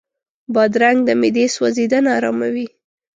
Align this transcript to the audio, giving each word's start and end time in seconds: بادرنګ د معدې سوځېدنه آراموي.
بادرنګ 0.53 0.99
د 1.05 1.09
معدې 1.19 1.45
سوځېدنه 1.55 2.09
آراموي. 2.17 2.67